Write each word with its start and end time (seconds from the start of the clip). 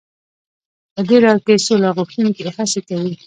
په 0.93 1.01
دې 1.07 1.17
لاره 1.23 1.41
کې 1.45 1.63
سوله 1.65 1.89
غوښتونکي 1.97 2.41
هڅې 2.55 2.79
کوي. 2.87 3.13